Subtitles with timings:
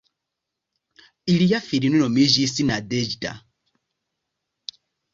[1.33, 3.39] Ilia filino nomiĝis "Nadeĵda".